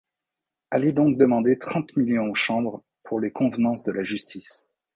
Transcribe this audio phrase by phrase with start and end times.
[0.71, 4.67] Allez donc demander trente millions aux Chambres pour les convenances de la Justice.